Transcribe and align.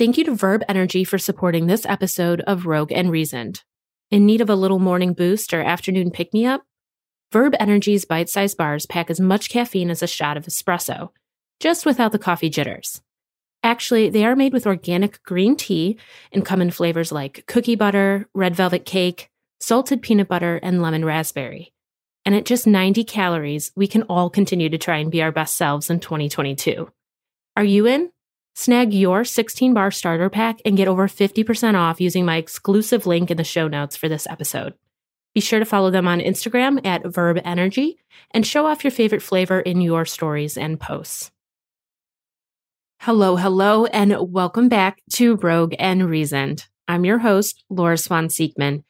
Thank 0.00 0.16
you 0.16 0.24
to 0.24 0.34
Verb 0.34 0.62
Energy 0.66 1.04
for 1.04 1.18
supporting 1.18 1.66
this 1.66 1.84
episode 1.84 2.40
of 2.46 2.64
Rogue 2.64 2.90
and 2.90 3.10
Reasoned. 3.10 3.64
In 4.10 4.24
need 4.24 4.40
of 4.40 4.48
a 4.48 4.54
little 4.54 4.78
morning 4.78 5.12
boost 5.12 5.52
or 5.52 5.60
afternoon 5.60 6.10
pick 6.10 6.32
me 6.32 6.46
up? 6.46 6.62
Verb 7.32 7.54
Energy's 7.60 8.06
bite 8.06 8.30
sized 8.30 8.56
bars 8.56 8.86
pack 8.86 9.10
as 9.10 9.20
much 9.20 9.50
caffeine 9.50 9.90
as 9.90 10.02
a 10.02 10.06
shot 10.06 10.38
of 10.38 10.46
espresso, 10.46 11.10
just 11.60 11.84
without 11.84 12.12
the 12.12 12.18
coffee 12.18 12.48
jitters. 12.48 13.02
Actually, 13.62 14.08
they 14.08 14.24
are 14.24 14.34
made 14.34 14.54
with 14.54 14.66
organic 14.66 15.22
green 15.22 15.54
tea 15.54 15.98
and 16.32 16.46
come 16.46 16.62
in 16.62 16.70
flavors 16.70 17.12
like 17.12 17.44
cookie 17.46 17.76
butter, 17.76 18.26
red 18.32 18.56
velvet 18.56 18.86
cake, 18.86 19.28
salted 19.60 20.00
peanut 20.00 20.28
butter, 20.28 20.56
and 20.62 20.80
lemon 20.80 21.04
raspberry. 21.04 21.74
And 22.24 22.34
at 22.34 22.46
just 22.46 22.66
90 22.66 23.04
calories, 23.04 23.70
we 23.76 23.86
can 23.86 24.04
all 24.04 24.30
continue 24.30 24.70
to 24.70 24.78
try 24.78 24.96
and 24.96 25.10
be 25.10 25.20
our 25.20 25.30
best 25.30 25.56
selves 25.56 25.90
in 25.90 26.00
2022. 26.00 26.90
Are 27.54 27.64
you 27.64 27.86
in? 27.86 28.10
Snag 28.60 28.92
your 28.92 29.24
16 29.24 29.72
bar 29.72 29.90
starter 29.90 30.28
pack 30.28 30.60
and 30.66 30.76
get 30.76 30.86
over 30.86 31.08
50% 31.08 31.76
off 31.76 31.98
using 31.98 32.26
my 32.26 32.36
exclusive 32.36 33.06
link 33.06 33.30
in 33.30 33.38
the 33.38 33.42
show 33.42 33.68
notes 33.68 33.96
for 33.96 34.06
this 34.06 34.26
episode. 34.26 34.74
Be 35.34 35.40
sure 35.40 35.60
to 35.60 35.64
follow 35.64 35.90
them 35.90 36.06
on 36.06 36.20
Instagram 36.20 36.84
at 36.84 37.06
Verb 37.06 37.40
Energy 37.42 37.96
and 38.32 38.46
show 38.46 38.66
off 38.66 38.84
your 38.84 38.90
favorite 38.90 39.22
flavor 39.22 39.60
in 39.60 39.80
your 39.80 40.04
stories 40.04 40.58
and 40.58 40.78
posts. 40.78 41.30
Hello, 43.00 43.36
hello, 43.36 43.86
and 43.86 44.14
welcome 44.30 44.68
back 44.68 45.00
to 45.14 45.36
Rogue 45.36 45.74
and 45.78 46.10
Reasoned. 46.10 46.66
I'm 46.86 47.06
your 47.06 47.20
host, 47.20 47.64
Laura 47.70 47.96
Swan 47.96 48.28
Siegman. 48.28 48.84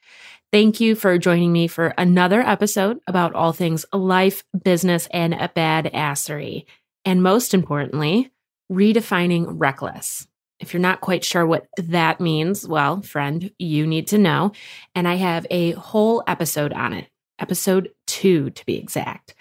Thank 0.51 0.81
you 0.81 0.97
for 0.97 1.17
joining 1.17 1.53
me 1.53 1.69
for 1.69 1.95
another 1.97 2.41
episode 2.41 2.99
about 3.07 3.37
all 3.37 3.53
things 3.53 3.87
life, 3.93 4.43
business, 4.65 5.07
and 5.13 5.33
a 5.33 5.47
badassery. 5.47 6.65
And 7.05 7.23
most 7.23 7.55
importantly, 7.55 8.33
redefining 8.71 9.47
reckless. 9.49 10.27
If 10.59 10.73
you're 10.73 10.81
not 10.81 11.01
quite 11.01 11.25
sure 11.25 11.47
what 11.47 11.67
that 11.79 12.21
means, 12.21 12.69
well, 12.69 13.01
friend, 13.01 13.51
you 13.59 13.87
need 13.87 14.07
to 14.09 14.19
know. 14.19 14.53
And 14.95 15.09
I 15.09 15.15
have 15.15 15.47
a 15.51 15.73
whole 15.73 16.23
episode 16.27 16.73
on 16.73 16.93
it, 16.93 17.09
episode 17.39 17.91
two 18.07 18.51
to 18.51 18.67
be 18.67 18.77
exact. 18.77 19.35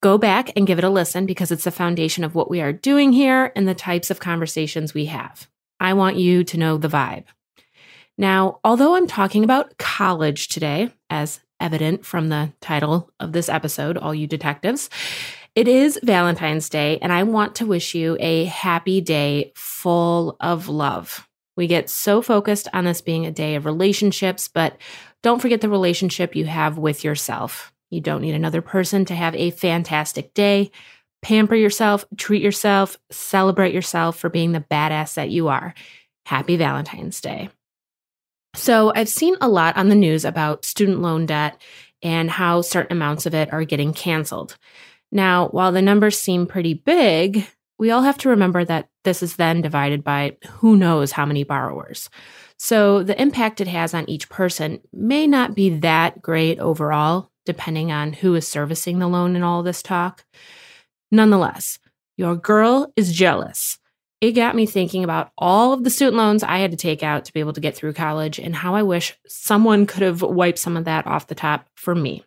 Go 0.00 0.18
back 0.18 0.50
and 0.56 0.66
give 0.66 0.78
it 0.78 0.84
a 0.84 0.90
listen 0.90 1.26
because 1.26 1.50
it's 1.50 1.64
the 1.64 1.70
foundation 1.70 2.24
of 2.24 2.34
what 2.34 2.50
we 2.50 2.60
are 2.60 2.72
doing 2.72 3.12
here 3.12 3.52
and 3.56 3.66
the 3.66 3.74
types 3.74 4.10
of 4.10 4.20
conversations 4.20 4.94
we 4.94 5.06
have. 5.06 5.48
I 5.80 5.94
want 5.94 6.16
you 6.16 6.44
to 6.44 6.58
know 6.58 6.76
the 6.76 6.88
vibe. 6.88 7.24
Now, 8.16 8.58
although 8.64 8.96
I'm 8.96 9.06
talking 9.06 9.44
about 9.44 9.78
college 9.78 10.48
today, 10.48 10.92
as 11.08 11.40
evident 11.60 12.04
from 12.04 12.28
the 12.28 12.52
title 12.60 13.10
of 13.20 13.32
this 13.32 13.48
episode, 13.48 13.96
All 13.96 14.14
You 14.14 14.26
Detectives, 14.26 14.90
it 15.58 15.66
is 15.66 15.98
Valentine's 16.04 16.68
Day, 16.68 17.00
and 17.02 17.12
I 17.12 17.24
want 17.24 17.56
to 17.56 17.66
wish 17.66 17.92
you 17.92 18.16
a 18.20 18.44
happy 18.44 19.00
day 19.00 19.50
full 19.56 20.36
of 20.38 20.68
love. 20.68 21.26
We 21.56 21.66
get 21.66 21.90
so 21.90 22.22
focused 22.22 22.68
on 22.72 22.84
this 22.84 23.00
being 23.00 23.26
a 23.26 23.32
day 23.32 23.56
of 23.56 23.64
relationships, 23.64 24.46
but 24.46 24.76
don't 25.20 25.42
forget 25.42 25.60
the 25.60 25.68
relationship 25.68 26.36
you 26.36 26.44
have 26.44 26.78
with 26.78 27.02
yourself. 27.02 27.72
You 27.90 28.00
don't 28.00 28.22
need 28.22 28.36
another 28.36 28.62
person 28.62 29.04
to 29.06 29.16
have 29.16 29.34
a 29.34 29.50
fantastic 29.50 30.32
day. 30.32 30.70
Pamper 31.22 31.56
yourself, 31.56 32.04
treat 32.16 32.40
yourself, 32.40 32.96
celebrate 33.10 33.74
yourself 33.74 34.16
for 34.16 34.30
being 34.30 34.52
the 34.52 34.64
badass 34.70 35.14
that 35.14 35.30
you 35.30 35.48
are. 35.48 35.74
Happy 36.24 36.56
Valentine's 36.56 37.20
Day. 37.20 37.48
So, 38.54 38.92
I've 38.94 39.08
seen 39.08 39.34
a 39.40 39.48
lot 39.48 39.76
on 39.76 39.88
the 39.88 39.96
news 39.96 40.24
about 40.24 40.64
student 40.64 41.00
loan 41.00 41.26
debt 41.26 41.60
and 42.00 42.30
how 42.30 42.62
certain 42.62 42.96
amounts 42.96 43.26
of 43.26 43.34
it 43.34 43.52
are 43.52 43.64
getting 43.64 43.92
canceled. 43.92 44.56
Now, 45.10 45.48
while 45.48 45.72
the 45.72 45.82
numbers 45.82 46.18
seem 46.18 46.46
pretty 46.46 46.74
big, 46.74 47.46
we 47.78 47.90
all 47.90 48.02
have 48.02 48.18
to 48.18 48.28
remember 48.28 48.64
that 48.64 48.88
this 49.04 49.22
is 49.22 49.36
then 49.36 49.62
divided 49.62 50.02
by 50.02 50.36
who 50.48 50.76
knows 50.76 51.12
how 51.12 51.24
many 51.24 51.44
borrowers. 51.44 52.10
So 52.58 53.02
the 53.02 53.20
impact 53.20 53.60
it 53.60 53.68
has 53.68 53.94
on 53.94 54.08
each 54.10 54.28
person 54.28 54.80
may 54.92 55.26
not 55.26 55.54
be 55.54 55.70
that 55.78 56.20
great 56.20 56.58
overall, 56.58 57.30
depending 57.46 57.92
on 57.92 58.12
who 58.12 58.34
is 58.34 58.48
servicing 58.48 58.98
the 58.98 59.08
loan 59.08 59.36
in 59.36 59.42
all 59.42 59.62
this 59.62 59.82
talk. 59.82 60.24
Nonetheless, 61.10 61.78
your 62.16 62.34
girl 62.34 62.92
is 62.96 63.14
jealous. 63.14 63.78
It 64.20 64.32
got 64.32 64.56
me 64.56 64.66
thinking 64.66 65.04
about 65.04 65.30
all 65.38 65.72
of 65.72 65.84
the 65.84 65.90
student 65.90 66.16
loans 66.16 66.42
I 66.42 66.58
had 66.58 66.72
to 66.72 66.76
take 66.76 67.04
out 67.04 67.24
to 67.26 67.32
be 67.32 67.38
able 67.38 67.52
to 67.52 67.60
get 67.60 67.76
through 67.76 67.92
college 67.92 68.40
and 68.40 68.56
how 68.56 68.74
I 68.74 68.82
wish 68.82 69.16
someone 69.28 69.86
could 69.86 70.02
have 70.02 70.22
wiped 70.22 70.58
some 70.58 70.76
of 70.76 70.84
that 70.86 71.06
off 71.06 71.28
the 71.28 71.36
top 71.36 71.68
for 71.76 71.94
me. 71.94 72.24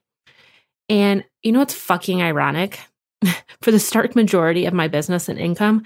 And 0.91 1.23
you 1.41 1.53
know 1.53 1.59
what's 1.59 1.73
fucking 1.73 2.21
ironic? 2.21 2.77
For 3.61 3.71
the 3.71 3.79
stark 3.79 4.13
majority 4.13 4.65
of 4.65 4.73
my 4.73 4.89
business 4.89 5.29
and 5.29 5.39
income, 5.39 5.83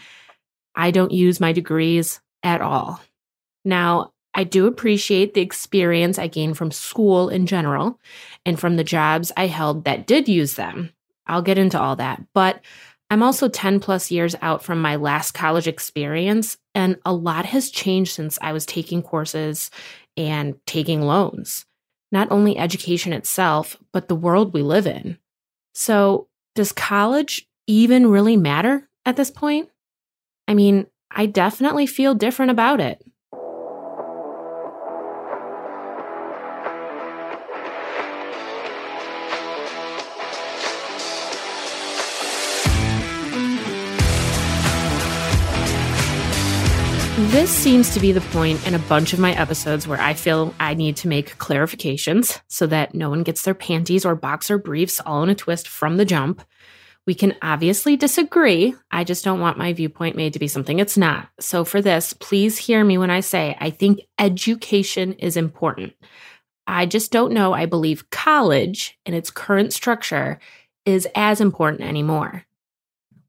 I 0.74 0.90
don't 0.90 1.12
use 1.12 1.40
my 1.40 1.52
degrees 1.52 2.20
at 2.42 2.60
all. 2.60 3.00
Now, 3.64 4.14
I 4.34 4.46
do 4.46 4.66
appreciate 4.66 5.36
the 5.36 5.42
experience 5.42 6.18
I 6.18 6.26
gained 6.26 6.58
from 6.58 6.72
school 6.72 7.30
in 7.30 7.46
general 7.46 8.00
and 8.48 8.60
from 8.60 8.78
the 8.78 8.84
jobs 8.84 9.32
I 9.38 9.46
held 9.46 9.86
that 9.86 10.08
did 10.08 10.28
use 10.28 10.56
them. 10.56 10.92
I'll 11.28 11.44
get 11.44 11.60
into 11.60 11.80
all 11.80 11.96
that. 11.98 12.24
But 12.34 12.62
I'm 13.12 13.22
also 13.22 13.48
10 13.48 13.82
plus 13.82 14.10
years 14.10 14.36
out 14.42 14.64
from 14.64 14.82
my 14.82 14.96
last 14.96 15.34
college 15.34 15.68
experience, 15.68 16.58
and 16.74 16.98
a 17.06 17.14
lot 17.14 17.46
has 17.46 17.70
changed 17.70 18.14
since 18.14 18.40
I 18.42 18.54
was 18.54 18.66
taking 18.66 19.04
courses 19.04 19.70
and 20.18 20.56
taking 20.66 21.04
loans 21.04 21.68
not 22.16 22.32
only 22.32 22.58
education 22.58 23.12
itself, 23.12 23.76
but 23.92 24.08
the 24.08 24.16
world 24.16 24.54
we 24.54 24.64
live 24.64 24.88
in. 24.88 25.18
So, 25.74 26.30
does 26.56 26.72
college 26.72 27.46
even 27.68 28.08
really 28.08 28.38
matter 28.38 28.90
at 29.06 29.18
this 29.18 29.30
point? 29.30 29.70
I 30.48 30.54
mean, 30.54 30.88
I 31.12 31.26
definitely 31.26 31.86
feel 31.86 32.16
different 32.16 32.52
about 32.52 32.80
it. 32.80 33.05
This 47.32 47.50
seems 47.50 47.94
to 47.94 48.00
be 48.00 48.12
the 48.12 48.22
point 48.22 48.66
in 48.66 48.76
a 48.76 48.80
bunch 48.80 49.12
of 49.12 49.20
my 49.20 49.34
episodes 49.34 49.88
where 49.88 50.00
I 50.00 50.14
feel 50.14 50.54
I 50.60 50.74
need 50.74 50.96
to 50.98 51.08
make 51.08 51.38
clarifications 51.38 52.40
so 52.48 52.66
that 52.68 52.96
no 52.96 53.10
one 53.10 53.24
gets 53.24 53.42
their 53.42 53.54
panties 53.54 54.06
or 54.06 54.16
boxer 54.16 54.58
briefs 54.58 55.02
all 55.06 55.22
in 55.24 55.30
a 55.30 55.36
twist 55.36 55.68
from 55.68 55.98
the 55.98 56.06
jump. 56.06 56.44
We 57.06 57.14
can 57.14 57.36
obviously 57.42 57.98
disagree. 57.98 58.74
I 58.90 59.04
just 59.04 59.26
don't 59.26 59.42
want 59.42 59.58
my 59.58 59.74
viewpoint 59.74 60.16
made 60.16 60.34
to 60.34 60.40
be 60.40 60.48
something 60.48 60.80
it's 60.80 60.98
not. 60.98 61.28
So, 61.40 61.66
for 61.66 61.82
this, 61.82 62.14
please 62.14 62.58
hear 62.58 62.86
me 62.86 62.98
when 62.98 63.12
I 63.12 63.20
say 63.20 63.58
I 63.60 63.70
think 63.70 64.02
education 64.18 65.14
is 65.14 65.36
important. 65.36 65.94
I 66.68 66.86
just 66.86 67.12
don't 67.12 67.34
know. 67.34 67.54
I 67.54 67.66
believe 67.66 68.10
college 68.12 68.98
in 69.06 69.14
its 69.14 69.30
current 69.30 69.74
structure 69.74 70.40
is 70.86 71.08
as 71.16 71.42
important 71.42 71.82
anymore. 71.82 72.46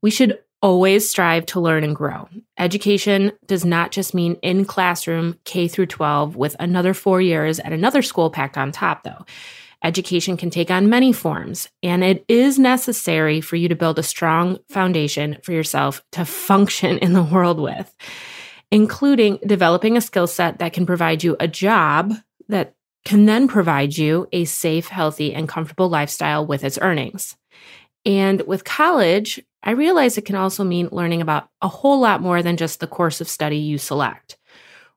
We 0.01 0.11
should 0.11 0.39
always 0.61 1.09
strive 1.09 1.45
to 1.47 1.59
learn 1.59 1.83
and 1.83 1.95
grow. 1.95 2.27
Education 2.57 3.31
does 3.45 3.63
not 3.63 3.91
just 3.91 4.13
mean 4.13 4.35
in 4.41 4.65
classroom 4.65 5.37
K 5.43 5.67
through 5.67 5.85
12 5.87 6.35
with 6.35 6.55
another 6.59 6.93
4 6.93 7.21
years 7.21 7.59
at 7.59 7.73
another 7.73 8.01
school 8.01 8.29
packed 8.29 8.57
on 8.57 8.71
top 8.71 9.03
though. 9.03 9.25
Education 9.83 10.37
can 10.37 10.49
take 10.49 10.71
on 10.71 10.89
many 10.89 11.13
forms, 11.13 11.69
and 11.83 12.03
it 12.03 12.25
is 12.27 12.57
necessary 12.57 13.41
for 13.41 13.55
you 13.55 13.69
to 13.69 13.75
build 13.75 13.99
a 13.99 14.03
strong 14.03 14.57
foundation 14.69 15.37
for 15.43 15.51
yourself 15.51 16.03
to 16.13 16.25
function 16.25 16.97
in 17.05 17.13
the 17.13 17.23
world 17.23 17.59
with, 17.59 17.93
including 18.71 19.37
developing 19.45 19.95
a 19.95 20.01
skill 20.01 20.27
set 20.27 20.59
that 20.59 20.73
can 20.73 20.85
provide 20.85 21.23
you 21.23 21.35
a 21.39 21.47
job 21.47 22.13
that 22.49 22.73
can 23.05 23.25
then 23.25 23.47
provide 23.47 23.97
you 23.97 24.27
a 24.33 24.45
safe, 24.45 24.87
healthy, 24.87 25.33
and 25.33 25.47
comfortable 25.47 25.89
lifestyle 25.89 26.45
with 26.45 26.63
its 26.63 26.79
earnings. 26.81 27.37
And 28.07 28.41
with 28.43 28.63
college, 28.63 29.43
I 29.61 29.71
realize 29.71 30.17
it 30.17 30.23
can 30.23 30.37
also 30.37 30.63
mean 30.63 30.87
learning 30.93 31.21
about 31.21 31.49
a 31.61 31.67
whole 31.67 31.99
lot 31.99 32.21
more 32.21 32.41
than 32.41 32.55
just 32.55 32.79
the 32.79 32.87
course 32.87 33.19
of 33.19 33.27
study 33.27 33.57
you 33.57 33.77
select. 33.77 34.37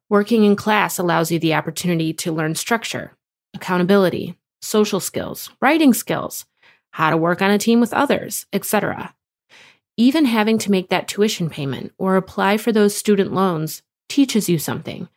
Working 0.09 0.44
in 0.44 0.55
class 0.55 0.96
allows 0.96 1.32
you 1.32 1.40
the 1.40 1.55
opportunity 1.55 2.12
to 2.14 2.31
learn 2.31 2.55
structure, 2.55 3.17
accountability, 3.52 4.38
social 4.62 5.00
skills, 5.00 5.50
writing 5.61 5.93
skills, 5.93 6.46
how 6.93 7.11
to 7.11 7.17
work 7.17 7.43
on 7.43 7.50
a 7.50 7.58
team 7.58 7.81
with 7.81 7.93
others, 7.93 8.46
etc. 8.52 9.12
Even 9.96 10.25
having 10.25 10.58
to 10.58 10.70
make 10.70 10.88
that 10.90 11.08
tuition 11.08 11.50
payment 11.50 11.93
or 11.99 12.14
apply 12.14 12.58
for 12.58 12.70
those 12.70 12.94
student 12.94 13.32
loans 13.32 13.82
teaches 14.08 14.49
you 14.49 14.56
something. 14.56 15.08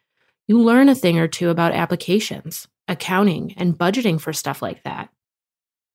You 0.48 0.60
learn 0.60 0.90
a 0.90 0.96
thing 0.96 1.20
or 1.20 1.28
two 1.28 1.50
about 1.50 1.74
applications, 1.74 2.68
accounting, 2.88 3.54
and 3.56 3.78
budgeting 3.78 4.20
for 4.20 4.34
stuff 4.34 4.64
like 4.64 4.82
that. 4.82 5.10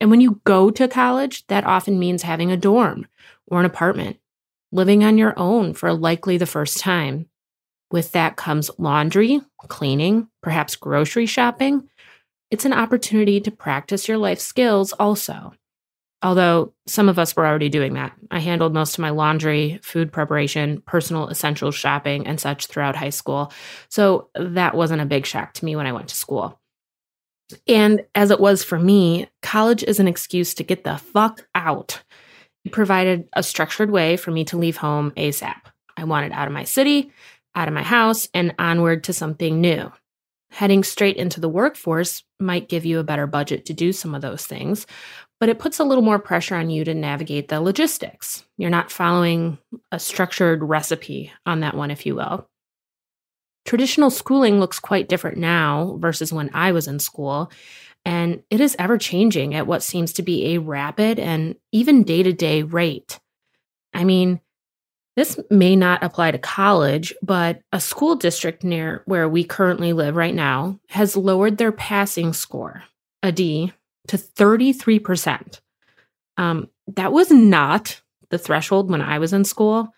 And 0.01 0.11
when 0.11 0.21
you 0.21 0.41
go 0.45 0.71
to 0.71 0.89
college, 0.89 1.47
that 1.49 1.65
often 1.65 1.99
means 1.99 2.23
having 2.23 2.53
a 2.53 2.57
dorm 2.57 3.07
or 3.47 3.61
an 3.61 3.67
apartment, 3.67 4.19
living 4.73 5.03
on 5.05 5.19
your 5.19 5.35
own 5.39 5.75
for 5.75 5.93
likely 5.93 6.39
the 6.39 6.47
first 6.47 6.79
time. 6.79 7.27
With 7.91 8.13
that 8.13 8.37
comes 8.37 8.71
laundry, 8.79 9.41
cleaning, 9.69 10.29
perhaps 10.43 10.77
grocery 10.77 11.27
shopping. 11.27 11.89
It's 12.51 12.65
an 12.65 12.73
opportunity 12.75 13.41
to 13.41 13.51
practice 13.51 14.09
your 14.09 14.19
life 14.19 14.41
skills 14.41 14.93
also. 14.93 15.55
although 16.23 16.73
some 16.87 17.09
of 17.09 17.19
us 17.19 17.37
were 17.37 17.47
already 17.47 17.69
doing 17.69 17.95
that. 17.95 18.13
I 18.31 18.41
handled 18.41 18.75
most 18.75 18.95
of 18.95 19.03
my 19.03 19.11
laundry, 19.11 19.79
food 19.83 20.13
preparation, 20.13 20.81
personal 20.83 21.29
essentials 21.29 21.75
shopping, 21.77 22.27
and 22.27 22.41
such 22.41 22.67
throughout 22.67 22.97
high 22.97 23.11
school. 23.11 23.53
So 23.89 24.29
that 24.35 24.75
wasn't 24.75 25.03
a 25.03 25.07
big 25.07 25.27
shock 25.27 25.55
to 25.55 25.65
me 25.65 25.77
when 25.77 25.87
I 25.87 25.93
went 25.93 26.09
to 26.09 26.17
school. 26.17 26.59
And 27.67 28.05
as 28.15 28.31
it 28.31 28.41
was 28.41 28.63
for 28.65 28.79
me, 28.79 29.29
college 29.43 29.83
is 29.83 30.01
an 30.01 30.09
excuse 30.09 30.55
to 30.55 30.65
get 30.65 30.85
the 30.85 30.99
fuck 30.99 31.47
out. 31.55 32.03
It 32.65 32.73
provided 32.73 33.29
a 33.33 33.43
structured 33.43 33.91
way 33.91 34.17
for 34.17 34.31
me 34.31 34.45
to 34.47 34.59
leave 34.59 34.77
home 34.77 35.13
ASAP. 35.13 35.61
I 35.97 36.05
wanted 36.05 36.33
out 36.33 36.47
of 36.47 36.55
my 36.55 36.65
city, 36.65 37.11
out 37.55 37.69
of 37.69 37.75
my 37.75 37.83
house, 37.83 38.29
and 38.35 38.55
onward 38.59 39.05
to 39.05 39.13
something 39.13 39.61
new. 39.61 39.91
Heading 40.51 40.83
straight 40.83 41.17
into 41.17 41.41
the 41.41 41.49
workforce 41.49 42.25
might 42.41 42.69
give 42.69 42.85
you 42.85 42.99
a 42.99 43.05
better 43.05 43.27
budget 43.27 43.67
to 43.67 43.75
do 43.75 43.93
some 43.93 44.15
of 44.15 44.23
those 44.23 44.47
things, 44.47 44.87
but 45.41 45.49
it 45.49 45.59
puts 45.59 45.79
a 45.79 45.85
little 45.85 46.03
more 46.03 46.19
pressure 46.19 46.57
on 46.57 46.71
you 46.71 46.85
to 46.85 46.95
navigate 46.95 47.49
the 47.49 47.61
logistics. 47.61 48.45
You're 48.57 48.71
not 48.71 48.91
following 48.91 49.59
a 49.93 49.99
structured 49.99 50.63
recipe 50.63 51.33
on 51.47 51.61
that 51.61 51.77
one, 51.77 51.91
if 51.91 52.07
you 52.07 52.15
will. 52.15 52.49
Traditional 53.69 54.09
schooling 54.09 54.61
looks 54.61 54.81
quite 54.81 55.11
different 55.11 55.37
now 55.37 55.99
versus 56.01 56.33
when 56.33 56.49
I 56.55 56.73
was 56.73 56.89
in 56.89 56.99
school, 56.99 57.53
and 58.03 58.43
it 58.49 58.63
is 58.63 58.75
ever 58.79 58.97
changing 58.97 59.55
at 59.55 59.67
what 59.67 59.83
seems 59.83 60.15
to 60.15 60.23
be 60.23 60.55
a 60.55 60.59
rapid 60.59 61.19
and 61.19 61.55
even 61.71 62.03
day 62.03 62.23
to 62.23 62.33
day 62.33 62.63
rate. 62.63 63.21
I 63.93 64.05
mean, 64.05 64.41
this 65.17 65.39
may 65.51 65.77
not 65.77 66.03
apply 66.03 66.31
to 66.31 66.39
college, 66.39 67.13
but 67.21 67.61
a 67.71 67.79
school 67.79 68.17
district 68.17 68.65
near 68.65 69.03
where 69.05 69.29
we 69.29 69.45
currently 69.45 69.93
live 69.93 70.17
right 70.17 70.35
now 70.35 70.81
has 70.89 71.15
lowered 71.15 71.59
their 71.59 71.71
passing 71.71 72.33
score, 72.33 72.85
a 73.23 73.33
D, 73.33 73.75
to 74.07 74.17
33%. 74.17 75.61
Um, 76.39 76.71
that 76.97 77.13
was 77.13 77.31
not 77.31 78.01
the 78.31 78.39
threshold 78.39 78.91
when 78.91 79.03
I 79.03 79.19
was 79.19 79.35
in 79.35 79.45
school. 79.45 79.93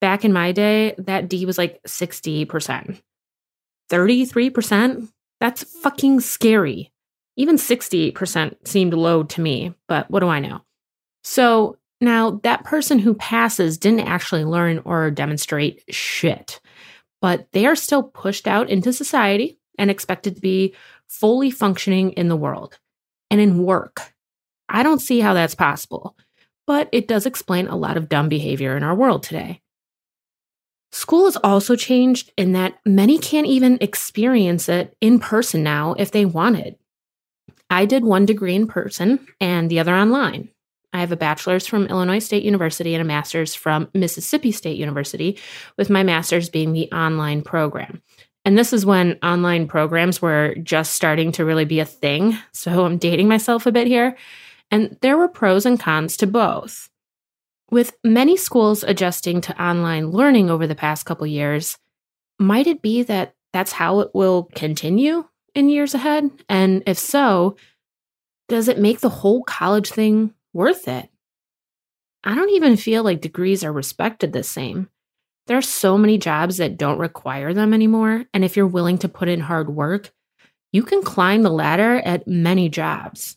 Back 0.00 0.24
in 0.24 0.32
my 0.32 0.52
day, 0.52 0.94
that 0.98 1.28
D 1.28 1.44
was 1.44 1.58
like 1.58 1.82
60%. 1.82 3.00
33%? 3.90 5.08
That's 5.40 5.62
fucking 5.62 6.20
scary. 6.20 6.92
Even 7.36 7.56
68% 7.56 8.66
seemed 8.66 8.94
low 8.94 9.22
to 9.24 9.40
me, 9.40 9.74
but 9.88 10.10
what 10.10 10.20
do 10.20 10.28
I 10.28 10.40
know? 10.40 10.62
So 11.22 11.76
now 12.00 12.40
that 12.42 12.64
person 12.64 12.98
who 12.98 13.14
passes 13.14 13.78
didn't 13.78 14.00
actually 14.00 14.44
learn 14.44 14.80
or 14.84 15.10
demonstrate 15.10 15.82
shit, 15.90 16.60
but 17.20 17.46
they 17.52 17.66
are 17.66 17.76
still 17.76 18.02
pushed 18.02 18.46
out 18.46 18.70
into 18.70 18.92
society 18.92 19.58
and 19.78 19.90
expected 19.90 20.36
to 20.36 20.40
be 20.40 20.74
fully 21.08 21.50
functioning 21.50 22.12
in 22.12 22.28
the 22.28 22.36
world 22.36 22.78
and 23.30 23.40
in 23.40 23.62
work. 23.62 24.14
I 24.68 24.82
don't 24.82 25.00
see 25.00 25.20
how 25.20 25.34
that's 25.34 25.54
possible, 25.54 26.16
but 26.66 26.88
it 26.92 27.08
does 27.08 27.26
explain 27.26 27.66
a 27.68 27.76
lot 27.76 27.96
of 27.96 28.08
dumb 28.08 28.28
behavior 28.28 28.76
in 28.76 28.82
our 28.82 28.94
world 28.94 29.22
today. 29.22 29.60
School 30.96 31.26
has 31.26 31.36
also 31.44 31.76
changed 31.76 32.32
in 32.38 32.52
that 32.52 32.78
many 32.86 33.18
can't 33.18 33.46
even 33.46 33.76
experience 33.82 34.66
it 34.66 34.96
in 35.02 35.18
person 35.18 35.62
now 35.62 35.94
if 35.98 36.10
they 36.10 36.24
wanted. 36.24 36.78
I 37.68 37.84
did 37.84 38.02
one 38.02 38.24
degree 38.24 38.54
in 38.54 38.66
person 38.66 39.26
and 39.38 39.70
the 39.70 39.78
other 39.78 39.94
online. 39.94 40.48
I 40.94 41.00
have 41.00 41.12
a 41.12 41.16
bachelor's 41.16 41.66
from 41.66 41.86
Illinois 41.88 42.20
State 42.20 42.44
University 42.44 42.94
and 42.94 43.02
a 43.02 43.04
master's 43.04 43.54
from 43.54 43.90
Mississippi 43.92 44.52
State 44.52 44.78
University, 44.78 45.38
with 45.76 45.90
my 45.90 46.02
master's 46.02 46.48
being 46.48 46.72
the 46.72 46.90
online 46.92 47.42
program. 47.42 48.00
And 48.46 48.56
this 48.56 48.72
is 48.72 48.86
when 48.86 49.18
online 49.22 49.68
programs 49.68 50.22
were 50.22 50.54
just 50.62 50.94
starting 50.94 51.30
to 51.32 51.44
really 51.44 51.66
be 51.66 51.80
a 51.80 51.84
thing. 51.84 52.38
So 52.52 52.86
I'm 52.86 52.96
dating 52.96 53.28
myself 53.28 53.66
a 53.66 53.72
bit 53.72 53.86
here. 53.86 54.16
And 54.70 54.96
there 55.02 55.18
were 55.18 55.28
pros 55.28 55.66
and 55.66 55.78
cons 55.78 56.16
to 56.16 56.26
both. 56.26 56.88
With 57.70 57.96
many 58.04 58.36
schools 58.36 58.84
adjusting 58.84 59.40
to 59.42 59.62
online 59.62 60.10
learning 60.10 60.50
over 60.50 60.66
the 60.66 60.74
past 60.74 61.04
couple 61.04 61.26
years, 61.26 61.76
might 62.38 62.66
it 62.66 62.82
be 62.82 63.02
that 63.04 63.34
that's 63.52 63.72
how 63.72 64.00
it 64.00 64.10
will 64.14 64.48
continue 64.54 65.24
in 65.54 65.68
years 65.68 65.94
ahead? 65.94 66.30
And 66.48 66.82
if 66.86 66.98
so, 66.98 67.56
does 68.48 68.68
it 68.68 68.78
make 68.78 69.00
the 69.00 69.08
whole 69.08 69.42
college 69.42 69.90
thing 69.90 70.32
worth 70.52 70.86
it? 70.86 71.08
I 72.22 72.34
don't 72.34 72.50
even 72.50 72.76
feel 72.76 73.02
like 73.02 73.20
degrees 73.20 73.64
are 73.64 73.72
respected 73.72 74.32
the 74.32 74.42
same. 74.42 74.88
There 75.46 75.56
are 75.56 75.62
so 75.62 75.96
many 75.96 76.18
jobs 76.18 76.56
that 76.58 76.76
don't 76.76 76.98
require 76.98 77.54
them 77.54 77.72
anymore. 77.72 78.24
And 78.34 78.44
if 78.44 78.56
you're 78.56 78.66
willing 78.66 78.98
to 78.98 79.08
put 79.08 79.28
in 79.28 79.40
hard 79.40 79.70
work, 79.70 80.12
you 80.72 80.82
can 80.82 81.02
climb 81.02 81.42
the 81.42 81.50
ladder 81.50 81.98
at 82.04 82.26
many 82.26 82.68
jobs. 82.68 83.36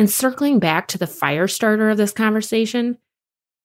And 0.00 0.08
circling 0.08 0.60
back 0.60 0.88
to 0.88 0.96
the 0.96 1.06
fire 1.06 1.46
starter 1.46 1.90
of 1.90 1.98
this 1.98 2.10
conversation, 2.10 2.96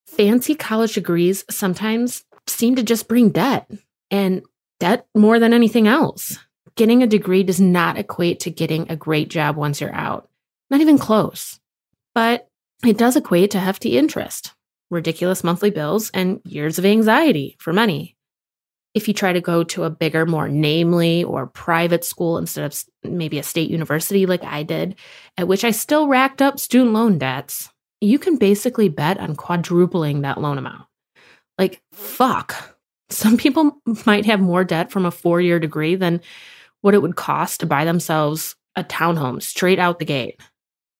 fancy 0.06 0.54
college 0.54 0.94
degrees 0.94 1.46
sometimes 1.50 2.26
seem 2.46 2.76
to 2.76 2.84
just 2.84 3.08
bring 3.08 3.30
debt 3.30 3.72
and 4.12 4.42
debt 4.82 5.08
more 5.16 5.40
than 5.40 5.54
anything 5.54 5.88
else. 5.88 6.38
Getting 6.76 7.02
a 7.02 7.08
degree 7.08 7.44
does 7.44 7.62
not 7.62 7.98
equate 7.98 8.42
to 8.42 8.50
getting 8.50 8.92
a 8.92 8.98
great 8.98 9.30
job 9.30 9.56
once 9.56 9.80
you're 9.80 9.96
out, 9.96 10.28
not 10.70 10.82
even 10.82 10.98
close. 10.98 11.62
But 12.14 12.50
it 12.86 12.98
does 12.98 13.16
equate 13.16 13.52
to 13.52 13.60
hefty 13.60 13.98
interest 13.98 14.54
ridiculous 14.92 15.42
monthly 15.42 15.70
bills, 15.70 16.12
and 16.14 16.42
years 16.44 16.78
of 16.78 16.86
anxiety 16.86 17.56
for 17.60 17.72
many. 17.72 18.15
If 18.96 19.08
you 19.08 19.14
try 19.14 19.34
to 19.34 19.42
go 19.42 19.64
to 19.66 19.84
a 19.84 19.90
bigger, 19.90 20.26
more 20.26 20.48
namely 20.48 21.24
or 21.24 21.48
private 21.48 22.04
school 22.04 22.38
instead 22.38 22.66
of 22.66 22.84
maybe 23.04 23.38
a 23.38 23.44
state 23.44 23.70
university 23.70 24.26
like 24.26 24.44
I 24.44 24.64
did, 24.64 24.96
at 25.38 25.48
which 25.48 25.64
I 25.64 25.72
still 25.72 26.08
racked 26.08 26.42
up 26.42 26.60
student 26.60 26.94
loan 26.94 27.20
debts, 27.20 27.70
you 28.02 28.18
can 28.18 28.38
basically 28.38 28.90
bet 28.90 29.20
on 29.20 29.36
quadrupling 29.36 30.22
that 30.22 30.40
loan 30.40 30.58
amount. 30.58 30.86
Like, 31.58 31.82
fuck. 31.92 32.78
Some 33.10 33.38
people 33.38 33.78
might 34.06 34.26
have 34.26 34.40
more 34.40 34.64
debt 34.64 34.92
from 34.92 35.06
a 35.06 35.12
four 35.12 35.40
year 35.40 35.60
degree 35.60 35.96
than 35.96 36.22
what 36.82 36.94
it 36.94 37.02
would 37.02 37.16
cost 37.16 37.60
to 37.60 37.66
buy 37.66 37.86
themselves 37.86 38.56
a 38.76 38.84
townhome 38.84 39.42
straight 39.42 39.80
out 39.80 40.00
the 40.00 40.06
gate. 40.06 40.40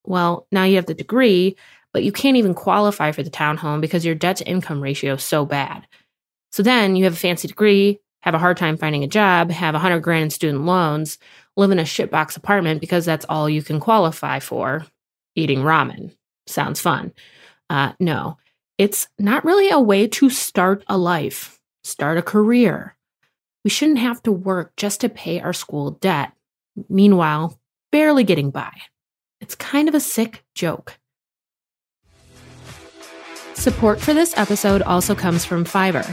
Well, 0.06 0.48
now 0.52 0.64
you 0.64 0.76
have 0.76 0.86
the 0.86 0.94
degree, 0.94 1.58
but 1.94 2.04
you 2.04 2.12
can't 2.12 2.38
even 2.38 2.54
qualify 2.54 3.12
for 3.12 3.24
the 3.24 3.30
townhome 3.30 3.82
because 3.82 4.06
your 4.06 4.16
debt 4.16 4.38
to 4.38 4.48
income 4.48 4.82
ratio 4.82 5.14
is 5.14 5.24
so 5.24 5.46
bad. 5.46 5.88
So 6.56 6.64
then 6.64 6.96
you 6.96 7.04
have 7.04 7.12
a 7.12 7.18
fancy 7.18 7.50
degree, 7.50 8.00
have 8.22 8.34
a 8.34 8.40
hard 8.40 8.56
time 8.56 8.78
finding 8.78 9.04
a 9.04 9.08
job, 9.08 9.52
have 9.52 9.76
a 9.76 9.80
hundred 9.80 10.00
grand 10.00 10.24
in 10.24 10.30
student 10.30 10.64
loans, 10.64 11.18
live 11.58 11.70
in 11.70 11.80
a 11.80 11.84
shitbox 11.84 12.38
apartment 12.38 12.80
because 12.80 13.04
that's 13.04 13.26
all 13.28 13.50
you 13.50 13.62
can 13.62 13.82
qualify 13.82 14.40
for. 14.40 14.86
Eating 15.36 15.64
ramen 15.64 16.16
sounds 16.48 16.80
fun. 16.80 17.12
Uh, 17.70 17.92
no, 18.00 18.38
it's 18.78 19.10
not 19.20 19.44
really 19.44 19.70
a 19.70 19.82
way 19.82 20.08
to 20.08 20.30
start 20.30 20.82
a 20.88 20.98
life, 20.98 21.60
start 21.84 22.18
a 22.18 22.22
career. 22.22 22.96
We 23.66 23.70
shouldn't 23.70 24.00
have 24.00 24.24
to 24.24 24.32
work 24.32 24.78
just 24.78 25.02
to 25.02 25.10
pay 25.10 25.42
our 25.42 25.52
school 25.52 25.92
debt. 25.92 26.32
Meanwhile, 26.88 27.60
barely 27.92 28.24
getting 28.24 28.50
by. 28.50 28.72
It's 29.42 29.56
kind 29.56 29.90
of 29.90 29.94
a 29.94 30.00
sick 30.00 30.46
joke. 30.56 30.98
Support 33.56 34.02
for 34.02 34.14
this 34.14 34.38
episode 34.38 34.82
also 34.82 35.16
comes 35.16 35.46
from 35.46 35.64
Fiverr. 35.64 36.06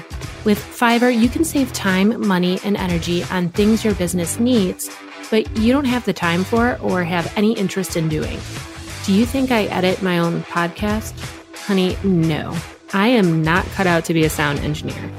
With 0.45 0.59
Fiverr, 0.59 1.15
you 1.15 1.29
can 1.29 1.45
save 1.45 1.73
time, 1.73 2.27
money, 2.27 2.61
and 2.65 2.77
energy 2.77 3.25
on 3.25 3.51
things 3.51 3.85
your 3.85 3.95
business 3.95 4.39
needs, 4.39 4.89
but 5.31 5.57
you 5.59 5.73
don't 5.73 5.85
have 5.85 6.05
the 6.05 6.13
time 6.13 6.45
for 6.45 6.79
or 6.81 7.03
have 7.03 7.33
any 7.37 7.53
interest 7.53 7.97
in 7.97 8.09
doing. 8.09 8.39
Do 9.05 9.13
you 9.13 9.27
think 9.27 9.51
I 9.51 9.65
edit 9.65 10.03
my 10.03 10.19
own 10.19 10.43
podcast? 10.45 11.13
Honey, 11.67 11.97
no. 12.05 12.57
I 12.95 13.09
am 13.09 13.43
not 13.43 13.67
cut 13.67 13.87
out 13.87 14.05
to 14.07 14.15
be 14.15 14.25
a 14.25 14.31
sound 14.31 14.61
engineer. 14.61 15.13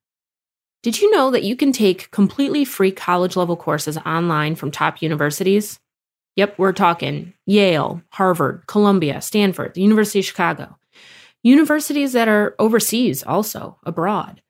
Did 0.84 1.02
you 1.02 1.10
know 1.10 1.32
that 1.32 1.42
you 1.42 1.56
can 1.56 1.72
take 1.72 2.12
completely 2.12 2.66
free 2.66 2.92
college 2.92 3.36
level 3.36 3.58
courses 3.58 3.98
online 3.98 4.54
from 4.54 4.70
top 4.70 5.02
universities? 5.02 5.80
Yep, 6.36 6.60
we're 6.60 6.72
talking 6.72 7.34
Yale, 7.48 8.04
Harvard, 8.10 8.66
Columbia, 8.68 9.22
Stanford, 9.22 9.74
the 9.74 9.82
University 9.82 10.20
of 10.20 10.26
Chicago. 10.26 10.78
Universities 11.42 12.14
that 12.14 12.28
are 12.28 12.54
overseas, 12.60 13.24
also 13.24 13.80
abroad. 13.84 14.44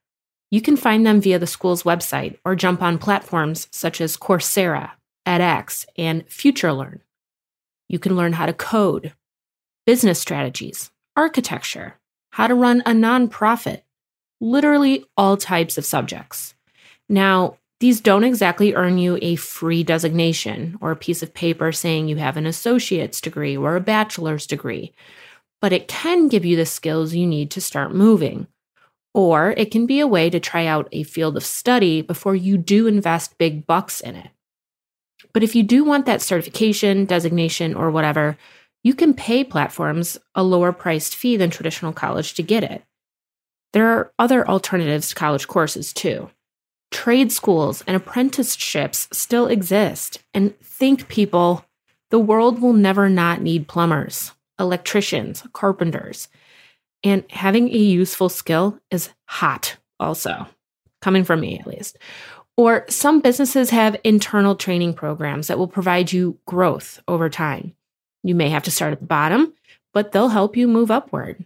You 0.50 0.60
can 0.60 0.76
find 0.76 1.06
them 1.06 1.22
via 1.22 1.38
the 1.38 1.46
school's 1.46 1.84
website 1.84 2.36
or 2.44 2.54
jump 2.54 2.82
on 2.82 2.98
platforms 2.98 3.68
such 3.70 4.02
as 4.02 4.18
Coursera, 4.18 4.90
edX, 5.26 5.86
and 5.98 6.26
FutureLearn. 6.28 7.00
You 7.88 7.98
can 7.98 8.16
learn 8.16 8.32
how 8.34 8.46
to 8.46 8.52
code, 8.52 9.12
business 9.84 10.20
strategies, 10.20 10.90
architecture, 11.16 11.98
how 12.30 12.46
to 12.46 12.54
run 12.54 12.82
a 12.86 12.90
nonprofit, 12.90 13.82
literally 14.40 15.04
all 15.16 15.36
types 15.36 15.78
of 15.78 15.84
subjects. 15.84 16.54
Now, 17.08 17.58
these 17.78 18.00
don't 18.00 18.24
exactly 18.24 18.74
earn 18.74 18.98
you 18.98 19.18
a 19.20 19.36
free 19.36 19.84
designation 19.84 20.78
or 20.80 20.90
a 20.90 20.96
piece 20.96 21.22
of 21.22 21.34
paper 21.34 21.72
saying 21.72 22.08
you 22.08 22.16
have 22.16 22.36
an 22.36 22.46
associate's 22.46 23.20
degree 23.20 23.56
or 23.56 23.76
a 23.76 23.80
bachelor's 23.80 24.46
degree, 24.46 24.92
but 25.60 25.72
it 25.72 25.88
can 25.88 26.28
give 26.28 26.44
you 26.44 26.56
the 26.56 26.66
skills 26.66 27.14
you 27.14 27.26
need 27.26 27.50
to 27.50 27.60
start 27.60 27.94
moving. 27.94 28.46
Or 29.12 29.52
it 29.52 29.70
can 29.70 29.86
be 29.86 30.00
a 30.00 30.06
way 30.06 30.28
to 30.30 30.40
try 30.40 30.66
out 30.66 30.88
a 30.92 31.02
field 31.02 31.36
of 31.36 31.44
study 31.44 32.02
before 32.02 32.34
you 32.34 32.58
do 32.58 32.86
invest 32.86 33.38
big 33.38 33.66
bucks 33.66 34.00
in 34.00 34.16
it. 34.16 34.28
But 35.32 35.42
if 35.42 35.54
you 35.54 35.62
do 35.62 35.84
want 35.84 36.06
that 36.06 36.22
certification, 36.22 37.04
designation, 37.04 37.74
or 37.74 37.90
whatever, 37.90 38.36
you 38.82 38.94
can 38.94 39.14
pay 39.14 39.42
platforms 39.44 40.18
a 40.34 40.42
lower 40.42 40.72
priced 40.72 41.16
fee 41.16 41.36
than 41.36 41.50
traditional 41.50 41.92
college 41.92 42.34
to 42.34 42.42
get 42.42 42.62
it. 42.62 42.84
There 43.72 43.88
are 43.88 44.12
other 44.18 44.48
alternatives 44.48 45.08
to 45.08 45.14
college 45.14 45.48
courses 45.48 45.92
too. 45.92 46.30
Trade 46.90 47.32
schools 47.32 47.82
and 47.86 47.96
apprenticeships 47.96 49.08
still 49.12 49.48
exist. 49.48 50.22
And 50.32 50.58
think, 50.60 51.08
people, 51.08 51.64
the 52.10 52.18
world 52.18 52.62
will 52.62 52.72
never 52.72 53.08
not 53.08 53.42
need 53.42 53.68
plumbers, 53.68 54.32
electricians, 54.58 55.42
carpenters. 55.52 56.28
And 57.02 57.24
having 57.30 57.68
a 57.68 57.76
useful 57.76 58.28
skill 58.28 58.78
is 58.90 59.10
hot, 59.26 59.76
also, 59.98 60.46
coming 61.02 61.24
from 61.24 61.40
me 61.40 61.58
at 61.58 61.66
least. 61.66 61.98
Or 62.56 62.86
some 62.88 63.20
businesses 63.20 63.70
have 63.70 64.00
internal 64.02 64.56
training 64.56 64.94
programs 64.94 65.48
that 65.48 65.58
will 65.58 65.68
provide 65.68 66.12
you 66.12 66.38
growth 66.46 67.02
over 67.06 67.28
time. 67.28 67.74
You 68.22 68.34
may 68.34 68.48
have 68.48 68.64
to 68.64 68.70
start 68.70 68.92
at 68.92 69.00
the 69.00 69.06
bottom, 69.06 69.52
but 69.92 70.12
they'll 70.12 70.28
help 70.28 70.56
you 70.56 70.66
move 70.66 70.90
upward. 70.90 71.44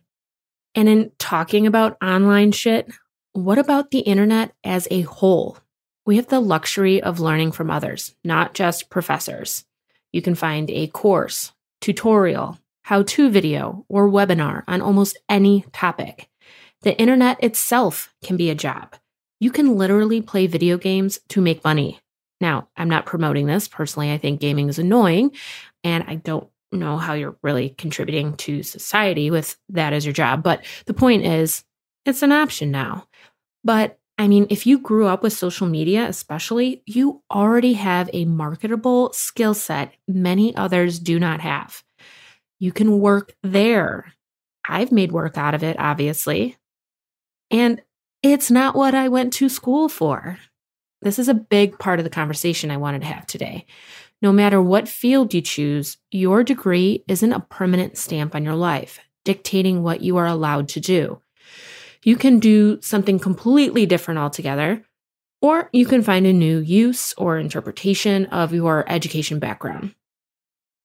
And 0.75 0.89
in 0.89 1.11
talking 1.19 1.67
about 1.67 1.97
online 2.03 2.53
shit, 2.53 2.91
what 3.33 3.59
about 3.59 3.91
the 3.91 4.01
internet 4.01 4.55
as 4.63 4.87
a 4.91 5.03
whole? 5.03 5.59
We 6.07 6.17
have 6.17 6.29
the 6.29 6.41
luxury 6.41 7.03
of 7.03 7.21
learning 7.21 7.53
from 7.53 7.71
others, 7.71 8.15
not 8.25 8.55
just 8.55 8.91
professors. 8.91 9.65
You 10.13 10.23
can 10.23 10.35
find 10.35 10.71
a 10.71 10.87
course, 10.89 11.53
tutorial, 11.81 12.59
how 12.83 13.03
to 13.03 13.31
video, 13.31 13.85
or 13.89 14.09
webinar 14.09 14.65
on 14.67 14.81
almost 14.81 15.19
any 15.29 15.65
topic. 15.73 16.29
The 16.83 16.99
internet 16.99 17.43
itself 17.43 18.13
can 18.25 18.37
be 18.37 18.51
a 18.51 18.55
job. 18.55 18.97
You 19.41 19.51
can 19.51 19.77
literally 19.77 20.23
play 20.23 20.47
video 20.47 20.79
games 20.79 21.19
to 21.31 21.41
make 21.41 21.65
money. 21.65 21.99
Now, 22.41 22.69
I'm 22.77 22.89
not 22.89 23.07
promoting 23.07 23.47
this. 23.47 23.69
Personally, 23.69 24.13
I 24.13 24.19
think 24.19 24.41
gaming 24.41 24.69
is 24.69 24.79
annoying, 24.79 25.33
and 25.83 26.05
I 26.07 26.17
don't 26.17 26.49
know 26.73 26.99
how 26.99 27.15
you're 27.15 27.37
really 27.43 27.71
contributing 27.71 28.37
to 28.37 28.63
society 28.63 29.31
with 29.31 29.57
that 29.71 29.93
as 29.93 30.07
your 30.07 30.13
job. 30.13 30.43
But 30.43 30.65
the 30.87 30.95
point 30.95 31.25
is, 31.25 31.65
it's 32.05 32.23
an 32.23 32.33
option 32.33 32.71
now. 32.71 33.07
But 33.65 33.99
I 34.19 34.29
mean, 34.29 34.47
if 34.51 34.67
you 34.67 34.79
grew 34.79 35.07
up 35.07 35.23
with 35.23 35.33
social 35.33 35.67
media, 35.67 36.07
especially, 36.07 36.83
you 36.85 37.23
already 37.31 37.73
have 37.73 38.11
a 38.13 38.27
marketable 38.27 39.13
skill 39.15 39.55
set 39.55 39.95
many 40.07 40.55
others 40.55 40.99
do 40.99 41.19
not 41.19 41.41
have. 41.41 41.83
You 42.59 42.71
can 42.71 43.01
work 43.01 43.35
there. 43.43 44.13
I've 44.69 44.93
made 44.93 45.11
work 45.11 45.39
out 45.39 45.55
of 45.55 45.65
it, 45.65 45.77
obviously. 45.79 46.59
And 47.51 47.81
it's 48.23 48.51
not 48.51 48.75
what 48.75 48.95
I 48.95 49.09
went 49.09 49.33
to 49.35 49.49
school 49.49 49.89
for. 49.89 50.39
This 51.03 51.19
is 51.19 51.29
a 51.29 51.35
big 51.35 51.79
part 51.79 51.99
of 51.99 52.05
the 52.05 52.11
conversation 52.11 52.71
I 52.71 52.77
wanted 52.77 53.01
to 53.01 53.09
have 53.09 53.27
today. 53.27 53.67
No 54.21 54.33
matter 54.33 54.61
what 54.61 54.89
field 54.89 55.33
you 55.33 55.41
choose, 55.41 55.97
your 56.11 56.45
degree 56.45 57.05
isn't 57.09 57.33
a 57.33 57.41
permanent 57.41 57.97
stamp 57.97 58.35
on 58.35 58.45
your 58.45 58.55
life, 58.55 59.01
dictating 59.25 59.83
what 59.83 60.03
you 60.03 60.19
are 60.19 60.27
allowed 60.27 60.69
to 60.71 60.81
do. 60.81 61.23
You 62.03 62.17
can 62.17 62.39
do 62.39 62.81
something 62.83 63.19
completely 63.19 63.87
different 63.87 64.21
altogether, 64.21 64.85
or 65.41 65.71
you 65.73 65.87
can 65.87 66.03
find 66.03 66.27
a 66.27 66.33
new 66.35 66.59
use 66.59 67.15
or 67.17 67.39
interpretation 67.39 68.27
of 68.27 68.53
your 68.53 68.85
education 68.91 69.39
background. 69.39 69.95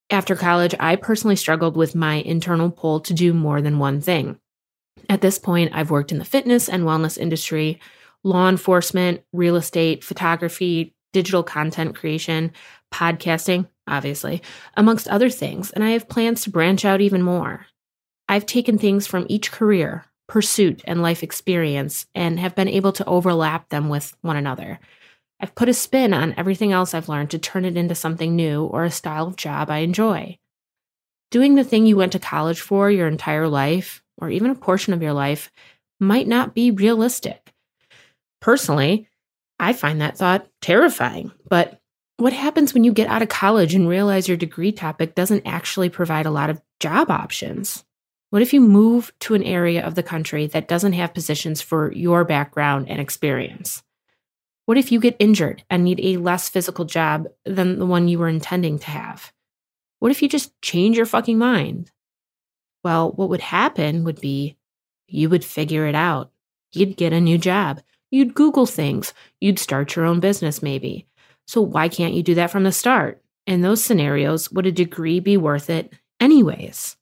After 0.08 0.34
college, 0.34 0.74
I 0.80 0.96
personally 0.96 1.36
struggled 1.36 1.76
with 1.76 1.94
my 1.94 2.16
internal 2.16 2.70
pull 2.70 3.00
to 3.00 3.12
do 3.12 3.34
more 3.34 3.60
than 3.60 3.78
one 3.78 4.00
thing. 4.00 4.38
At 5.08 5.20
this 5.20 5.38
point, 5.38 5.70
I've 5.74 5.90
worked 5.90 6.12
in 6.12 6.18
the 6.18 6.24
fitness 6.24 6.68
and 6.68 6.84
wellness 6.84 7.16
industry, 7.18 7.80
law 8.24 8.48
enforcement, 8.48 9.22
real 9.32 9.56
estate, 9.56 10.02
photography, 10.02 10.94
digital 11.12 11.42
content 11.42 11.94
creation, 11.94 12.52
podcasting, 12.92 13.68
obviously, 13.86 14.42
amongst 14.76 15.08
other 15.08 15.30
things, 15.30 15.70
and 15.70 15.84
I 15.84 15.90
have 15.90 16.08
plans 16.08 16.42
to 16.42 16.50
branch 16.50 16.84
out 16.84 17.00
even 17.00 17.22
more. 17.22 17.66
I've 18.28 18.46
taken 18.46 18.78
things 18.78 19.06
from 19.06 19.26
each 19.28 19.52
career, 19.52 20.04
pursuit, 20.28 20.82
and 20.86 21.02
life 21.02 21.22
experience 21.22 22.06
and 22.14 22.40
have 22.40 22.56
been 22.56 22.68
able 22.68 22.92
to 22.92 23.04
overlap 23.04 23.68
them 23.68 23.88
with 23.88 24.16
one 24.22 24.36
another. 24.36 24.80
I've 25.38 25.54
put 25.54 25.68
a 25.68 25.74
spin 25.74 26.12
on 26.12 26.34
everything 26.36 26.72
else 26.72 26.94
I've 26.94 27.08
learned 27.08 27.30
to 27.30 27.38
turn 27.38 27.64
it 27.64 27.76
into 27.76 27.94
something 27.94 28.34
new 28.34 28.64
or 28.64 28.84
a 28.84 28.90
style 28.90 29.28
of 29.28 29.36
job 29.36 29.70
I 29.70 29.78
enjoy. 29.78 30.38
Doing 31.30 31.54
the 31.54 31.64
thing 31.64 31.86
you 31.86 31.96
went 31.96 32.12
to 32.12 32.18
college 32.18 32.60
for 32.60 32.90
your 32.90 33.06
entire 33.06 33.48
life, 33.48 34.02
or 34.18 34.30
even 34.30 34.50
a 34.50 34.54
portion 34.54 34.92
of 34.92 35.02
your 35.02 35.12
life, 35.12 35.50
might 36.00 36.26
not 36.26 36.54
be 36.54 36.70
realistic. 36.70 37.52
Personally, 38.40 39.08
I 39.58 39.72
find 39.72 40.00
that 40.00 40.18
thought 40.18 40.48
terrifying, 40.60 41.32
but 41.48 41.80
what 42.18 42.32
happens 42.32 42.72
when 42.72 42.84
you 42.84 42.92
get 42.92 43.08
out 43.08 43.22
of 43.22 43.28
college 43.28 43.74
and 43.74 43.88
realize 43.88 44.28
your 44.28 44.36
degree 44.36 44.72
topic 44.72 45.14
doesn't 45.14 45.46
actually 45.46 45.90
provide 45.90 46.26
a 46.26 46.30
lot 46.30 46.50
of 46.50 46.60
job 46.80 47.10
options? 47.10 47.84
What 48.30 48.42
if 48.42 48.52
you 48.52 48.60
move 48.60 49.12
to 49.20 49.34
an 49.34 49.42
area 49.42 49.84
of 49.84 49.94
the 49.94 50.02
country 50.02 50.46
that 50.48 50.68
doesn't 50.68 50.94
have 50.94 51.14
positions 51.14 51.62
for 51.62 51.92
your 51.92 52.24
background 52.24 52.88
and 52.88 53.00
experience? 53.00 53.82
What 54.64 54.78
if 54.78 54.90
you 54.90 54.98
get 54.98 55.16
injured 55.18 55.62
and 55.70 55.84
need 55.84 56.00
a 56.02 56.16
less 56.16 56.48
physical 56.48 56.84
job 56.84 57.28
than 57.44 57.78
the 57.78 57.86
one 57.86 58.08
you 58.08 58.18
were 58.18 58.28
intending 58.28 58.78
to 58.80 58.90
have? 58.90 59.32
What 60.00 60.10
if 60.10 60.22
you 60.22 60.28
just 60.28 60.60
change 60.60 60.96
your 60.96 61.06
fucking 61.06 61.38
mind? 61.38 61.92
Well, 62.86 63.10
what 63.10 63.30
would 63.30 63.40
happen 63.40 64.04
would 64.04 64.20
be 64.20 64.56
you 65.08 65.28
would 65.28 65.44
figure 65.44 65.88
it 65.88 65.96
out. 65.96 66.30
You'd 66.72 66.96
get 66.96 67.12
a 67.12 67.20
new 67.20 67.36
job. 67.36 67.80
You'd 68.12 68.32
Google 68.32 68.64
things. 68.64 69.12
You'd 69.40 69.58
start 69.58 69.96
your 69.96 70.04
own 70.04 70.20
business, 70.20 70.62
maybe. 70.62 71.08
So 71.48 71.60
why 71.60 71.88
can't 71.88 72.14
you 72.14 72.22
do 72.22 72.36
that 72.36 72.52
from 72.52 72.62
the 72.62 72.70
start? 72.70 73.20
In 73.44 73.60
those 73.60 73.84
scenarios, 73.84 74.52
would 74.52 74.66
a 74.66 74.70
degree 74.70 75.18
be 75.18 75.36
worth 75.36 75.68
it 75.68 75.94
anyways? 76.20 76.96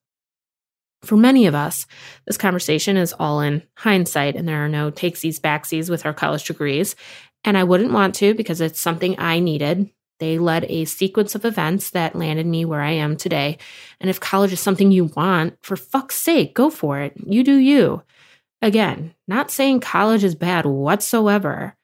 For 1.02 1.18
many 1.18 1.44
of 1.46 1.54
us, 1.54 1.86
this 2.26 2.38
conversation 2.38 2.96
is 2.96 3.12
all 3.18 3.42
in 3.42 3.62
hindsight, 3.76 4.36
and 4.36 4.48
there 4.48 4.64
are 4.64 4.70
no 4.70 4.90
takesies 4.90 5.38
backsies 5.38 5.90
with 5.90 6.06
our 6.06 6.14
college 6.14 6.46
degrees. 6.46 6.96
And 7.44 7.58
I 7.58 7.64
wouldn't 7.64 7.92
want 7.92 8.14
to 8.14 8.32
because 8.32 8.62
it's 8.62 8.80
something 8.80 9.16
I 9.18 9.38
needed. 9.38 9.90
They 10.24 10.38
led 10.38 10.64
a 10.70 10.86
sequence 10.86 11.34
of 11.34 11.44
events 11.44 11.90
that 11.90 12.16
landed 12.16 12.46
me 12.46 12.64
where 12.64 12.80
I 12.80 12.92
am 12.92 13.14
today. 13.14 13.58
And 14.00 14.08
if 14.08 14.20
college 14.20 14.54
is 14.54 14.60
something 14.60 14.90
you 14.90 15.04
want, 15.04 15.58
for 15.60 15.76
fuck's 15.76 16.16
sake, 16.16 16.54
go 16.54 16.70
for 16.70 16.98
it. 16.98 17.12
You 17.26 17.44
do 17.44 17.54
you. 17.54 18.02
Again, 18.62 19.14
not 19.28 19.50
saying 19.50 19.80
college 19.80 20.24
is 20.24 20.34
bad 20.34 20.64
whatsoever. 20.64 21.76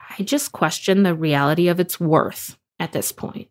I 0.00 0.24
just 0.24 0.50
question 0.50 1.04
the 1.04 1.14
reality 1.14 1.68
of 1.68 1.78
its 1.78 2.00
worth 2.00 2.58
at 2.80 2.90
this 2.90 3.12
point. 3.12 3.48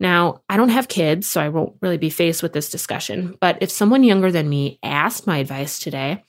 Now, 0.00 0.42
I 0.48 0.56
don't 0.56 0.70
have 0.70 0.88
kids, 0.88 1.28
so 1.28 1.40
I 1.40 1.48
won't 1.48 1.76
really 1.80 1.96
be 1.96 2.10
faced 2.10 2.42
with 2.42 2.52
this 2.52 2.70
discussion, 2.70 3.36
but 3.40 3.58
if 3.60 3.70
someone 3.70 4.02
younger 4.02 4.32
than 4.32 4.48
me 4.48 4.80
asked 4.82 5.28
my 5.28 5.38
advice 5.38 5.78
today, 5.78 6.24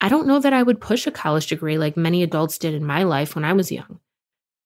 I 0.00 0.08
don't 0.08 0.28
know 0.28 0.38
that 0.38 0.52
I 0.52 0.62
would 0.62 0.80
push 0.80 1.04
a 1.08 1.10
college 1.10 1.48
degree 1.48 1.78
like 1.78 1.96
many 1.96 2.22
adults 2.22 2.58
did 2.58 2.74
in 2.74 2.84
my 2.84 3.02
life 3.02 3.34
when 3.34 3.44
I 3.44 3.54
was 3.54 3.72
young. 3.72 3.98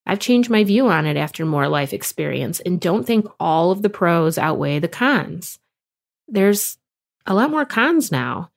I've 0.09 0.19
changed 0.19 0.49
my 0.49 0.65
view 0.65 0.88
on 0.88 1.05
it 1.05 1.19
after 1.19 1.45
more 1.45 1.69
life 1.69 1.93
experience 1.93 2.61
and 2.61 2.81
don't 2.81 3.05
think 3.05 3.27
all 3.38 3.71
of 3.71 3.83
the 3.83 3.91
pros 3.91 4.38
outweigh 4.38 4.79
the 4.79 4.88
cons. 4.88 5.59
There's 6.27 6.79
a 7.27 7.35
lot 7.35 7.50
more 7.50 7.67
cons 7.67 8.11
now, 8.11 8.50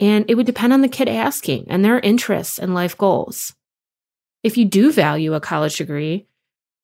and 0.00 0.24
it 0.28 0.34
would 0.34 0.46
depend 0.46 0.72
on 0.72 0.80
the 0.80 0.88
kid 0.88 1.08
asking 1.08 1.66
and 1.70 1.84
their 1.84 2.00
interests 2.00 2.58
and 2.58 2.74
life 2.74 2.98
goals. 2.98 3.54
If 4.42 4.56
you 4.56 4.64
do 4.64 4.90
value 4.90 5.34
a 5.34 5.40
college 5.40 5.76
degree, 5.76 6.26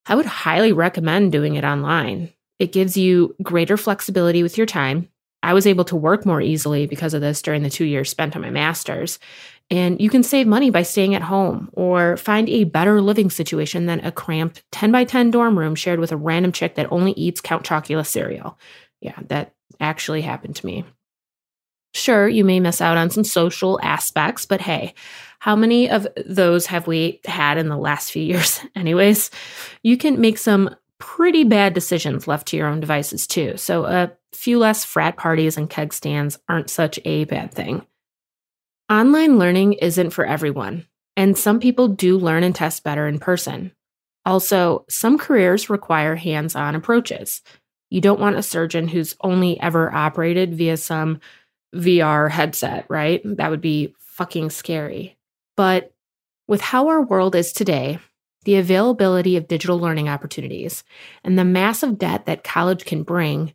I 0.06 0.14
would 0.14 0.26
highly 0.26 0.72
recommend 0.72 1.32
doing 1.32 1.56
it 1.56 1.64
online. 1.64 2.32
It 2.60 2.72
gives 2.72 2.96
you 2.96 3.34
greater 3.42 3.76
flexibility 3.76 4.44
with 4.44 4.56
your 4.56 4.66
time. 4.66 5.08
I 5.42 5.54
was 5.54 5.66
able 5.66 5.84
to 5.86 5.96
work 5.96 6.24
more 6.24 6.40
easily 6.40 6.86
because 6.86 7.14
of 7.14 7.20
this 7.20 7.42
during 7.42 7.62
the 7.62 7.70
two 7.70 7.84
years 7.84 8.10
spent 8.10 8.36
on 8.36 8.42
my 8.42 8.50
master's. 8.50 9.18
And 9.70 10.00
you 10.00 10.10
can 10.10 10.22
save 10.22 10.46
money 10.46 10.70
by 10.70 10.82
staying 10.82 11.14
at 11.14 11.22
home 11.22 11.70
or 11.72 12.16
find 12.16 12.48
a 12.48 12.64
better 12.64 13.00
living 13.00 13.30
situation 13.30 13.86
than 13.86 14.00
a 14.00 14.12
cramped 14.12 14.62
10 14.72 14.92
by 14.92 15.04
10 15.04 15.30
dorm 15.30 15.58
room 15.58 15.74
shared 15.74 16.00
with 16.00 16.12
a 16.12 16.16
random 16.16 16.52
chick 16.52 16.74
that 16.74 16.92
only 16.92 17.12
eats 17.12 17.40
Count 17.40 17.64
Chocula 17.64 18.06
cereal. 18.06 18.58
Yeah, 19.00 19.18
that 19.28 19.54
actually 19.80 20.20
happened 20.20 20.56
to 20.56 20.66
me. 20.66 20.84
Sure, 21.94 22.28
you 22.28 22.44
may 22.44 22.58
miss 22.58 22.80
out 22.80 22.96
on 22.96 23.08
some 23.08 23.24
social 23.24 23.78
aspects, 23.80 24.46
but 24.46 24.60
hey, 24.60 24.94
how 25.38 25.54
many 25.54 25.88
of 25.88 26.06
those 26.26 26.66
have 26.66 26.86
we 26.86 27.20
had 27.24 27.56
in 27.56 27.68
the 27.68 27.76
last 27.76 28.10
few 28.10 28.22
years, 28.24 28.60
anyways? 28.74 29.30
You 29.82 29.96
can 29.96 30.20
make 30.20 30.38
some 30.38 30.74
pretty 30.98 31.44
bad 31.44 31.72
decisions 31.72 32.26
left 32.26 32.48
to 32.48 32.56
your 32.56 32.66
own 32.66 32.80
devices, 32.80 33.26
too. 33.26 33.56
So, 33.56 33.84
a 33.84 34.12
few 34.32 34.58
less 34.58 34.84
frat 34.84 35.16
parties 35.16 35.56
and 35.56 35.70
keg 35.70 35.92
stands 35.92 36.38
aren't 36.48 36.70
such 36.70 36.98
a 37.04 37.24
bad 37.24 37.52
thing. 37.52 37.86
Online 38.90 39.38
learning 39.38 39.72
isn't 39.74 40.10
for 40.10 40.26
everyone, 40.26 40.86
and 41.16 41.38
some 41.38 41.58
people 41.58 41.88
do 41.88 42.18
learn 42.18 42.44
and 42.44 42.54
test 42.54 42.84
better 42.84 43.08
in 43.08 43.18
person. 43.18 43.72
Also, 44.26 44.84
some 44.90 45.16
careers 45.16 45.70
require 45.70 46.16
hands 46.16 46.54
on 46.54 46.74
approaches. 46.74 47.40
You 47.88 48.02
don't 48.02 48.20
want 48.20 48.36
a 48.36 48.42
surgeon 48.42 48.88
who's 48.88 49.16
only 49.22 49.58
ever 49.58 49.90
operated 49.90 50.54
via 50.54 50.76
some 50.76 51.20
VR 51.74 52.30
headset, 52.30 52.84
right? 52.90 53.22
That 53.24 53.50
would 53.50 53.62
be 53.62 53.94
fucking 54.00 54.50
scary. 54.50 55.16
But 55.56 55.94
with 56.46 56.60
how 56.60 56.88
our 56.88 57.00
world 57.00 57.34
is 57.34 57.54
today, 57.54 58.00
the 58.44 58.56
availability 58.56 59.38
of 59.38 59.48
digital 59.48 59.78
learning 59.78 60.10
opportunities, 60.10 60.84
and 61.22 61.38
the 61.38 61.44
massive 61.44 61.96
debt 61.96 62.26
that 62.26 62.44
college 62.44 62.84
can 62.84 63.02
bring, 63.02 63.54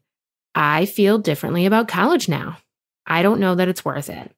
I 0.56 0.88
feel 0.88 1.20
differently 1.20 1.68
about 1.68 1.88
college 1.88 2.28
now. 2.28 2.58
I 3.06 3.22
don't 3.22 3.40
know 3.40 3.54
that 3.54 3.68
it's 3.68 3.86
worth 3.86 4.10
it. 4.10 4.32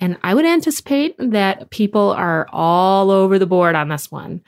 And 0.00 0.18
I 0.22 0.34
would 0.34 0.44
anticipate 0.44 1.14
that 1.18 1.70
people 1.70 2.10
are 2.10 2.46
all 2.52 3.10
over 3.10 3.38
the 3.38 3.46
board 3.46 3.74
on 3.74 3.88
this 3.88 4.10
one, 4.10 4.42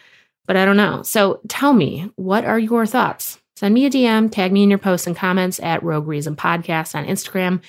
but 0.47 0.57
I 0.57 0.65
don't 0.65 0.77
know. 0.77 1.03
So 1.03 1.41
tell 1.49 1.73
me, 1.73 2.11
what 2.17 2.45
are 2.45 2.59
your 2.59 2.87
thoughts? 2.87 3.41
Send 3.57 3.73
me 3.73 3.87
a 3.87 3.91
DM, 3.91 4.31
tag 4.31 4.53
me 4.53 4.63
in 4.63 4.71
your 4.71 4.79
posts 4.79 5.07
and 5.07 5.17
comments 5.17 5.61
at 5.61 5.83
Rogue 5.83 6.07
Reason 6.07 6.37
Podcast 6.37 6.95
on 6.95 7.07
Instagram, 7.07 7.63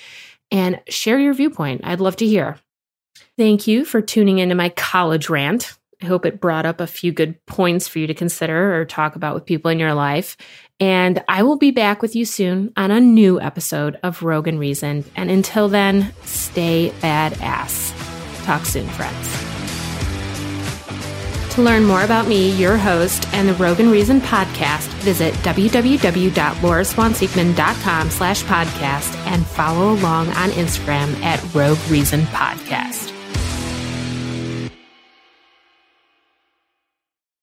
and 0.51 0.81
share 0.89 1.19
your 1.19 1.34
viewpoint. 1.34 1.81
I'd 1.84 2.01
love 2.01 2.17
to 2.17 2.25
hear. 2.25 2.57
Thank 3.38 3.67
you 3.67 3.86
for 3.86 4.01
tuning 4.01 4.39
into 4.39 4.55
my 4.55 4.69
college 4.69 5.29
rant. 5.29 5.77
I 6.01 6.06
hope 6.06 6.25
it 6.25 6.39
brought 6.39 6.66
up 6.66 6.80
a 6.80 6.88
few 6.88 7.12
good 7.12 7.46
points 7.46 7.88
for 7.88 8.00
you 8.00 8.08
to 8.08 8.13
consider 8.13 8.80
or 8.80 8.86
talk 8.86 9.16
about 9.16 9.34
with 9.34 9.46
people 9.46 9.72
in 9.72 9.80
your 9.80 9.94
life. 9.94 10.38
And 10.80 11.24
I 11.27 11.42
will 11.42 11.58
be 11.58 11.72
back 11.72 12.04
with 12.04 12.16
you 12.16 12.24
soon 12.24 12.72
on 12.77 12.92
a 12.92 13.00
new 13.00 13.42
episode 13.42 13.98
of 14.04 14.22
Rogue 14.22 14.48
and 14.48 14.60
Reason. 14.60 15.04
And 15.16 15.32
until 15.32 15.70
then, 15.70 16.13
stay 16.24 16.94
badass. 17.01 18.46
Talk 18.46 18.66
soon, 18.66 18.88
friends. 18.89 19.46
To 21.56 21.63
learn 21.63 21.86
more 21.86 22.04
about 22.04 22.27
me, 22.27 22.51
your 22.51 22.77
host, 22.77 23.27
and 23.34 23.50
the 23.50 23.56
Rogue 23.56 23.80
and 23.80 23.92
Reason 23.92 24.22
podcast, 24.22 24.86
visit 25.00 25.34
www.lauraswanseekman.com 25.36 28.10
slash 28.12 28.44
podcast 28.44 29.16
and 29.25 29.44
follow 29.44 29.94
along 29.94 30.27
on 30.30 30.51
Instagram 30.51 31.20
at 31.24 31.44
Rogue 31.56 31.80
Reason 31.89 32.22
Podcast. 32.25 33.17